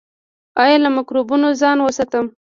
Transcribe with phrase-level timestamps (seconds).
[0.63, 2.25] ایا له مکروبونو ځان وساتم؟